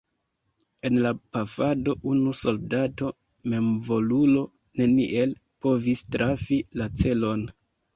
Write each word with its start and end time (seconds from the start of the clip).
En 0.89 0.95
la 1.05 1.11
pafado 1.37 1.95
unu 2.13 2.33
soldato 2.41 3.13
memvolulo 3.55 4.45
neniel 4.83 5.41
povis 5.69 6.07
trafi 6.19 6.65
la 6.83 6.95
celon. 7.07 7.51